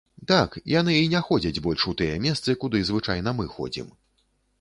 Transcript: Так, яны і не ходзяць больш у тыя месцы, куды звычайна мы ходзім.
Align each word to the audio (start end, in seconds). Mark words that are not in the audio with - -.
Так, 0.29 0.53
яны 0.79 0.95
і 1.01 1.09
не 1.13 1.19
ходзяць 1.27 1.61
больш 1.65 1.85
у 1.91 1.93
тыя 1.99 2.15
месцы, 2.23 2.55
куды 2.65 2.81
звычайна 2.89 3.35
мы 3.41 3.45
ходзім. 3.59 3.93